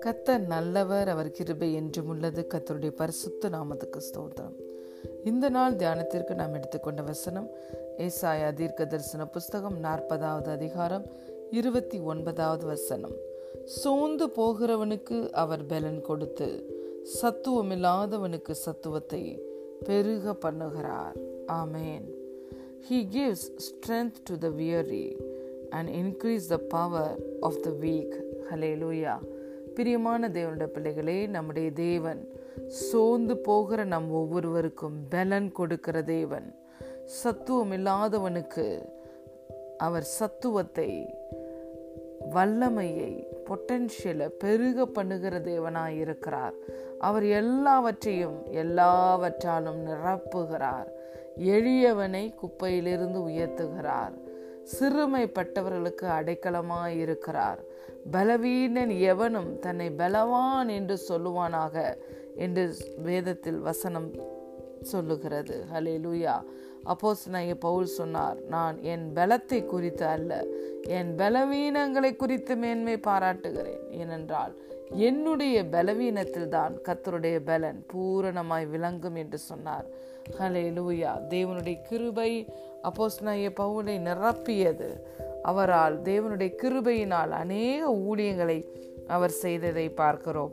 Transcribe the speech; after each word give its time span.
கத்தர் 0.00 0.46
நல்லவர் 0.46 1.08
அவர் 1.08 1.30
கிருபை 1.30 1.74
என்றும் 1.74 2.08
உள்ளது. 2.08 2.46
கத்தருடைய 2.54 2.90
பரிசுத்த 2.90 3.48
நாமத்துக்கு 3.48 4.00
ஸ்தோத்திரம். 4.00 4.56
இந்த 5.24 5.48
நாள் 5.48 5.74
தியானத்திற்கு 5.74 6.34
நாம் 6.34 6.54
எடுத்துக்கொண்ட 6.54 7.02
வசனம் 7.02 7.50
ஏசாயா 7.98 8.54
தீர்க்க 8.54 8.86
தரிசன 8.86 9.26
புஸ்தகம் 9.26 9.82
நாற்பதாவது 9.82 10.48
அதிகாரம் 10.48 11.06
இருபத்தி 11.50 11.98
ஒன்பதாவது 11.98 12.66
வசனம். 12.66 13.14
சோர்ந்து 13.64 14.26
போகிறவனுக்கு 14.26 15.30
அவர் 15.30 15.66
பலன் 15.66 16.00
கொடுத்து 16.00 16.78
சத்துவமில்லாதவனுக்கு 17.22 18.50
சத்துவத்தை 18.50 19.42
பெருக 19.84 20.32
பண்ணுகிறார். 20.32 21.46
ஆமேன். 21.46 22.19
He 22.82 23.04
gives 23.04 23.50
strength 23.58 24.24
to 24.24 24.36
the 24.36 24.50
weary 24.50 25.16
and 25.72 25.88
increase 25.90 26.46
the 26.46 26.58
power 26.58 27.16
of 27.42 27.54
the 27.62 27.72
weak. 27.74 28.12
Hallelujah. 28.50 29.18
பிரியமான 29.74 30.28
தேவனுடைய 30.28 30.66
பிள்ளைகளே 30.66 31.26
நம்முடைய 31.26 31.68
தேவன் 31.70 32.20
சோர்ந்து 32.80 33.34
போகிற 33.38 33.84
நம் 33.84 34.08
ஒவ்வொருவருக்கும் 34.10 34.96
பலன் 35.10 35.48
கொடுக்கிற 35.52 36.02
தேவன் 36.02 36.48
சத்துவம் 37.20 37.72
இல்லாதவனுக்கு 37.72 38.66
அவர் 39.78 40.06
சத்துவத்தை 40.18 40.90
வல்லமையை 42.30 43.26
பொட்டென்ஷியலை 43.46 44.28
பெருக 44.28 44.86
பண்ணுகிற 44.86 45.38
தேவனாய் 45.38 45.96
இருக்கிறார். 45.96 46.54
அவர் 46.98 47.24
எல்லாவற்றையும் 47.24 48.46
எல்லாவற்றாலும் 48.50 49.86
நிரப்புகிறார். 49.86 50.88
எளியவனை 51.38 52.34
குப்பையிலிருந்து 52.34 53.20
உயர்த்துகிறார். 53.28 54.14
சிறுமைப்பட்டவர்களுக்கு 54.80 56.02
அடைக்கலமாய் 56.02 56.96
இருக்கிறார். 56.96 57.60
பலவீனன் 58.10 58.90
எவனும் 59.00 59.58
தன்னை 59.58 59.90
பலவான் 59.90 60.68
என்று 60.68 60.96
சொல்லுவானாக 60.96 61.96
என்று 62.36 62.74
வேதத்தில் 62.96 63.58
வசனம் 63.58 64.10
சொல்லுகிறது. 64.82 65.64
ஹலே 65.74 65.94
லூயா 66.06 66.42
அப்போஸ் 66.84 67.54
பவுல் 67.58 67.86
சொன்னார் 67.86 68.38
நான் 68.48 68.82
என் 68.82 69.10
பலத்தை 69.14 69.66
குறித்து 69.66 70.06
அல்ல 70.06 70.44
என் 70.82 71.16
பலவீனங்களை 71.16 72.16
குறித்து 72.16 72.56
மேன்மை 72.56 72.96
பாராட்டுகிறேன். 72.96 73.90
ஏனென்றால் 73.90 74.62
என்னுடைய 74.90 75.64
பலவீனத்தில் 75.64 76.48
தான் 76.48 76.78
கத்தருடைய 76.84 77.40
பலன் 77.44 77.86
பூரணமாய் 77.92 78.68
விளங்கும் 78.68 79.14
என்று 79.14 79.38
சொன்னார். 79.38 79.86
ஹலே 80.38 80.64
லூயா 80.78 81.12
தேவனுடைய 81.28 81.82
கிருபை 81.82 82.46
அப்போஸ் 82.82 83.22
பவுலை 83.22 83.96
நிரப்பியது. 84.08 84.90
அவரால் 85.42 86.02
தேவனுடைய 86.02 86.52
கிருபையினால் 86.62 87.30
அநேக 87.30 87.90
ஊழியங்களை 87.90 88.64
அவர் 89.06 89.30
செய்ததை 89.30 89.88
பார்க்கிறோம். 89.88 90.52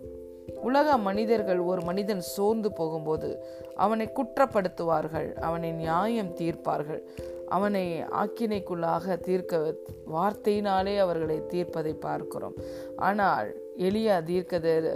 உலக 0.63 0.97
மனிதர்கள் 0.97 1.59
ஒரு 1.59 1.81
மனிதன் 1.81 2.21
சோர்ந்து 2.21 2.69
போகும்போது 2.73 3.29
அவனை 3.75 4.09
குற்றப்படுத்துவார்கள் 4.15 5.33
அவனை 5.33 5.71
நியாயம் 5.71 6.31
தீர்ப்பார்கள். 6.39 7.01
அவனை 7.49 8.01
ஆக்கினைக்குள்ளாக 8.21 9.17
தீர்க்க 9.17 9.75
வார்த்தையினாலே 10.13 10.97
அவர்களை 10.97 11.37
தீர்ப்பதை 11.53 11.93
பார்க்கிறோம். 11.99 12.53
ஆனால் 12.95 13.49
எளியா 13.77 14.23
தீர்க்கதர் 14.23 14.87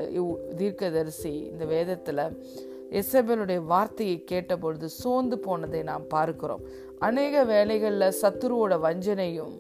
தீர்க்கதரிசி 0.58 1.34
இந்த 1.52 1.66
வேதத்தில் 1.66 2.24
எசபெலுடைய 3.00 3.66
வார்த்தையை 3.66 4.24
கேட்டபொழுது 4.32 4.86
சோர்ந்து 4.86 5.40
போனதை 5.40 5.84
நாம் 5.84 6.08
பார்க்கிறோம். 6.08 6.64
அநேக 7.00 7.44
வேலைகளில் 7.44 8.18
சத்துருவோட 8.22 8.74
வஞ்சனையும் 8.88 9.54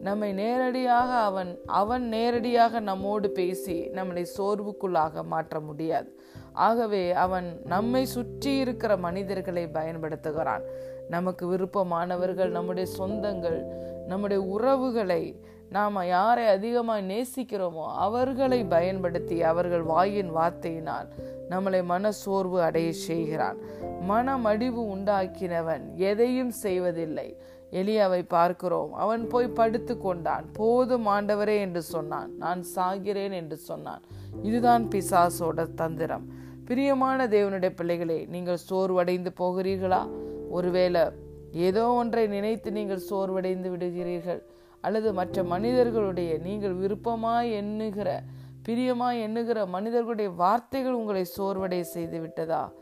நம்மை 0.00 0.32
நேரடியாக 0.32 1.12
அவன் 1.14 1.58
அவன் 1.66 2.08
நேரடியாக 2.08 2.80
நம்மோடு 2.80 3.30
பேசி 3.30 3.88
நம்மளை 3.94 4.26
சோர்வுக்குள்ளாக 4.38 5.24
மாற்ற 5.24 5.60
முடியாது. 5.60 6.20
ஆகவே 6.52 7.12
அவன் 7.12 7.60
நம்மை 7.64 8.04
சுற்றி 8.04 8.56
இருக்கிற 8.56 8.96
மனிதர்களை 8.96 9.66
பயன்படுத்துகிறான். 9.66 10.62
நமக்கு 11.08 11.46
விருப்பமானவர்கள் 11.46 12.48
நம்முடைய 12.48 12.90
சொந்தங்கள் 12.98 13.64
நம்முடைய 14.06 14.42
உறவுகளை 14.42 15.40
நாம் 15.70 16.06
யாரை 16.06 16.46
அதிகமாக 16.46 17.00
நேசிக்கிறோமோ 17.00 17.86
அவர்களை 17.86 18.64
பயன்படுத்தி 18.64 19.42
அவர்கள் 19.42 19.82
வாயின் 19.82 20.34
வார்த்தையினால் 20.36 21.08
நம்மளை 21.50 21.84
மன 21.84 22.10
சோர்வு 22.10 22.62
அடைய 22.62 22.92
செய்கிறான். 22.92 23.56
மனமடிவு 24.00 24.96
உண்டாக்கினவன் 24.96 25.94
எதையும் 25.94 26.50
செய்வதில்லை. 26.50 27.40
எலியாவை 27.70 28.22
பார்க்கிறோம். 28.28 28.92
அவன் 28.92 29.28
போய் 29.28 29.48
படுத்து 29.48 29.98
கொண்டான். 29.98 30.44
போதும் 30.52 31.06
ஆண்டவரே 31.06 31.58
என்று 31.58 31.82
சொன்னான். 31.82 32.36
நான் 32.36 32.64
சாகிறேன் 32.74 33.32
என்று 33.32 33.56
சொன்னான். 33.56 34.02
இதுதான் 34.42 34.88
பிசாசோட 34.88 35.74
தந்திரம். 35.74 36.26
பிரியமான 36.64 37.26
தேவனுடைய 37.26 37.70
பிள்ளைகளே 37.74 38.26
நீங்கள் 38.26 38.64
சோர்வடைந்து 38.70 39.30
போகிறீர்களா? 39.40 40.08
ஒருவேளை 40.50 41.04
ஏதோ 41.52 41.88
ஒன்றை 41.88 42.26
நினைத்து 42.26 42.72
நீங்கள் 42.72 43.06
சோர்வடைந்து 43.10 43.70
விடுகிறீர்கள். 43.76 44.42
அல்லது 44.80 45.12
மற்ற 45.12 45.42
மனிதர்களுடைய 45.42 46.38
நீங்கள் 46.38 46.74
விருப்பமாய் 46.74 47.52
எண்ணுகிற 47.52 48.22
பிரியமாய் 48.68 49.20
எண்ணுகிற 49.20 49.66
மனிதர்களுடைய 49.66 50.30
வார்த்தைகள் 50.30 50.92
உங்களை 50.92 51.26
சோர்வடை 51.38 51.80
செய்து 51.80 52.20
விட்டதா 52.20 52.72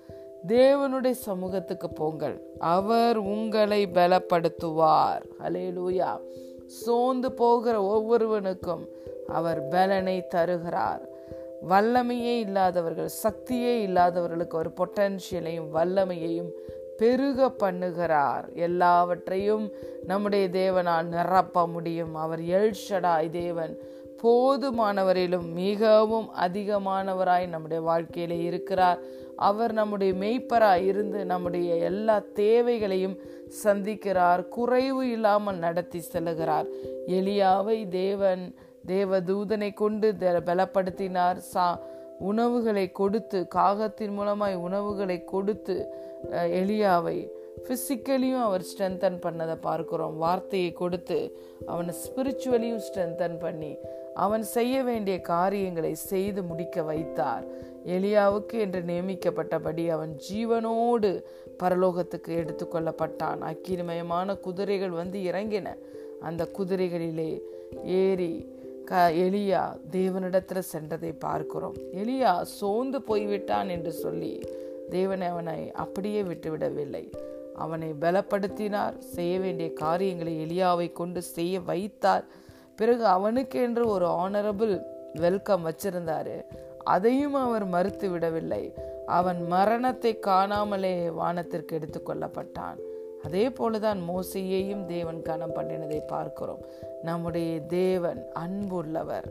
தேவனுடைய 0.48 1.10
சமூகத்துக்கு 1.10 1.88
போங்கள். 1.88 2.42
அவர் 2.58 3.16
உங்களை 3.16 3.86
பலப்படுத்துவார். 3.86 5.22
ஹலே 5.42 5.72
லூயா 5.78 6.20
சோர்ந்து 6.66 7.32
போகிற 7.32 7.82
ஒவ்வொருவனுக்கும் 7.82 8.88
அவர் 9.26 9.68
பலனை 9.68 10.26
தருகிறார். 10.26 11.02
வல்லமையே 11.68 12.38
இல்லாதவர்கள் 12.38 13.08
சக்தியே 13.22 13.80
இல்லாதவர்களுக்கு 13.80 14.58
ஒரு 14.58 14.70
பொட்டன்ஷியலையும் 14.76 15.68
வல்லமையையும் 15.74 16.50
பெருக 16.96 17.52
பண்ணுகிறார். 17.58 18.52
எல்லாவற்றையும் 18.54 19.72
நம்முடைய 20.06 20.48
தேவனால் 20.48 21.04
நிரப்ப 21.04 21.66
முடியும். 21.66 22.14
அவர் 22.14 22.40
எல்ஷடாய் 22.40 23.30
தேவன் 23.30 23.78
போதுமானவரிலும் 24.24 25.48
மிகவும் 25.62 26.28
அதிகமானவராய் 26.46 27.46
நம்முடைய 27.48 27.80
வாழ்க்கையில 27.90 28.34
இருக்கிறார். 28.48 29.00
அவர் 29.48 29.72
நம்முடைய 29.72 30.12
மெய்ப்பராய் 30.22 30.84
இருந்து 30.90 31.20
நம்முடைய 31.32 31.70
எல்லா 31.90 32.16
தேவைகளையும் 32.34 33.16
சந்திக்கிறார். 33.64 34.42
குறைவு 34.48 35.02
இல்லாமல் 35.10 35.62
நடத்தி 35.66 36.00
செல்லுகிறார். 36.12 36.68
எலியாவை 37.16 37.78
தேவன் 37.88 38.44
தேவ 38.86 39.20
தூதனை 39.20 39.70
கொண்டு 39.74 40.08
பலப்படுத்தினார். 40.20 41.38
சா 41.52 41.66
உணவுகளை 42.30 42.86
கொடுத்து 42.92 43.38
காகத்தின் 43.54 44.12
மூலமாய் 44.18 44.54
உணவுகளை 44.66 45.16
கொடுத்து 45.24 45.76
எலியாவை 46.60 47.18
ஃபிசிக்கலியும் 47.62 48.42
அவர் 48.42 48.64
ஸ்ட்ரென்தன் 48.70 49.18
பண்ணதை 49.24 49.56
பார்க்குறோம். 49.68 50.16
வார்த்தையை 50.16 50.72
கொடுத்து 50.72 51.18
அவனை 51.66 51.94
ஸ்பிரிச்சுவலியும் 52.04 52.82
ஸ்ட்ரென்தன் 52.86 53.38
பண்ணி 53.38 53.76
அவன் 54.14 54.42
செய்ய 54.42 54.82
வேண்டிய 54.82 55.20
காரியங்களை 55.20 55.94
செய்து 55.94 56.42
முடிக்க 56.42 56.82
வைத்தார். 56.82 57.44
எலியாவுக்கு 57.86 58.56
என்று 58.58 58.80
நியமிக்கப்பட்டபடி 58.80 59.88
அவன் 59.88 60.12
ஜீவனோடு 60.28 61.10
பரலோகத்துக்கு 61.62 62.30
எடுத்துக்கொள்ளப்பட்டான் 62.40 63.40
அக்கினிமயமான 63.50 64.40
குதிரைகள் 64.40 64.90
வந்து 64.90 65.18
இறங்கின. 65.18 65.68
அந்த 66.20 66.48
குதிரைகளிலே 66.58 67.42
ஏறி 67.84 68.32
க 68.84 69.10
எலியா 69.10 69.62
தேவனிடத்துல 69.90 70.62
சென்றதை 70.72 71.12
பார்க்கிறோம். 71.18 71.76
எலியா 71.92 72.42
சோர்ந்து 72.42 73.02
போய்விட்டான் 73.02 73.68
என்று 73.68 73.92
சொல்லி 73.92 74.32
தேவனை 74.90 75.26
அவனை 75.26 75.72
அப்படியே 75.72 76.22
விட்டுவிடவில்லை. 76.22 77.04
அவனை 77.54 77.94
பலப்படுத்தினார். 78.00 78.98
செய்ய 78.98 79.38
வேண்டிய 79.38 79.72
காரியங்களை 79.72 80.46
எலியாவை 80.46 80.92
கொண்டு 80.92 81.22
செய்ய 81.22 81.60
வைத்தார். 81.60 82.24
பிறகு 82.76 83.04
அவனுக்கு 83.04 83.62
என்று 83.62 83.86
ஒரு 83.88 84.06
ஆனரபிள் 84.06 84.82
வெல்கம் 85.14 85.66
வச்சிருந்தாரு. 85.66 86.44
அதையும் 86.84 87.34
அவர் 87.34 87.64
மறுத்து 87.64 88.08
விடவில்லை. 88.08 88.74
அவன் 89.06 89.46
மரணத்தை 89.46 90.18
காணாமலே 90.18 91.10
வானத்திற்கு 91.10 91.78
எடுத்துக்கொள்ளப்பட்டான் 91.78 92.76
அதே 93.24 93.48
போலதான் 93.48 93.98
மோசையையும் 94.08 94.84
தேவன் 94.84 95.22
கனம் 95.22 95.54
பண்ணினதை 95.54 96.00
பார்க்கிறோம். 96.06 96.58
நம்முடைய 97.02 97.60
தேவன் 97.60 98.26
அன்புள்ளவர். 98.34 99.24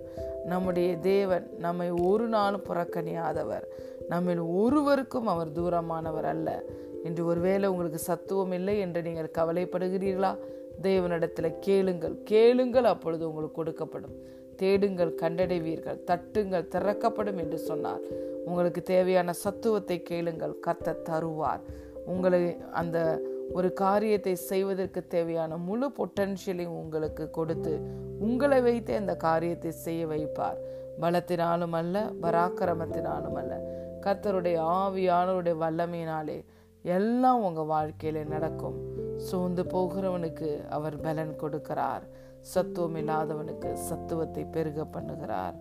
நம்முடைய 0.45 0.97
தேவன் 0.97 1.49
நம்மை 1.59 1.91
ஒரு 1.91 2.27
நாளும் 2.27 2.63
புறக்கணியாதவர். 2.69 3.63
நம்மில் 4.07 4.39
ஒருவருக்கும் 4.39 5.27
அவர் 5.27 5.51
தூரமானவர் 5.51 6.23
அல்ல. 6.23 6.61
இன்று 7.03 7.25
ஒருவேளை 7.25 7.69
உங்களுக்கு 7.69 7.99
சத்துவம் 7.99 8.51
இல்லை 8.51 8.79
என்று 8.79 9.01
நீங்கள் 9.01 9.31
கவலைப்படுகிறீர்களா? 9.37 10.37
தேவனிடத்தில் 10.81 11.59
கேளுங்கள். 11.59 12.15
கேளுங்கள் 12.23 12.83
அப்பொழுது 12.83 13.29
உங்களுக்கு 13.29 13.63
கொடுக்கப்படும். 13.63 14.15
தேடுங்கள் 14.55 15.17
கண்டடைவீர்கள். 15.21 15.99
தட்டுங்கள் 16.07 16.67
திறக்கப்படும் 16.67 17.37
என்று 17.37 17.57
சொன்னார். 17.57 17.99
உங்களுக்கு 18.45 18.81
தேவையான 18.81 19.33
சத்துவத்தை 19.43 20.01
கேளுங்கள். 20.01 20.55
கத்த 20.67 20.95
தருவார். 21.09 21.59
உங்களை 22.05 22.57
அந்த 22.71 23.21
ஒரு 23.53 23.73
காரியத்தை 23.73 24.35
செய்வதற்கு 24.35 25.07
தேவையான 25.07 25.57
முழு 25.57 25.91
பொட்டன்ஷியலையும் 25.97 26.79
உங்களுக்கு 26.83 27.29
கொடுத்து 27.29 27.79
உங்களை 28.19 28.61
வைத்து 28.61 28.95
அந்த 28.95 29.15
காரியத்தை 29.15 29.71
செய்ய 29.71 30.05
வைப்பார். 30.05 30.59
பலத்தினாலும் 31.01 31.71
அல்ல 31.71 32.11
பராக்கிரமத்தினாலும் 32.21 33.33
அல்ல. 33.33 33.81
கர்த்தருடைய 34.01 34.57
ஆவியானவருடைய 34.59 35.55
வல்லமையினாலே 35.63 36.43
எல்லாம் 36.83 37.43
உங்கள் 37.43 37.65
வாழ்க்கையில் 37.65 38.27
நடக்கும். 38.27 38.77
சோர்ந்து 39.17 39.63
போகிறவனுக்கு 39.63 40.67
அவர் 40.67 40.99
பலன் 40.99 41.35
கொடுக்கிறார். 41.41 42.01
சத்துவம் 42.39 42.95
இல்லாதவனுக்கு 42.95 43.73
சத்துவத்தை 43.73 44.45
பெருக 44.51 44.85
பண்ணுகிறார். 44.93 45.55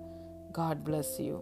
காட் 0.52 0.82
பிளஸ் 0.86 1.16
யூ 1.18 1.38